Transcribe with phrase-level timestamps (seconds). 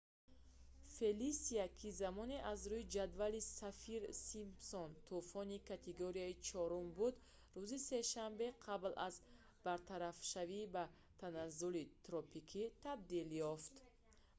[0.95, 7.15] фелисия ки замоне аз рӯи ҷадвали саффир-симпсон тӯфони категорияи 4-уми буд
[7.59, 9.15] рӯзи сешанбе қабл аз
[9.65, 10.83] бартарафшавӣ ба
[11.19, 13.73] таназзули тропикӣ табдил ёфт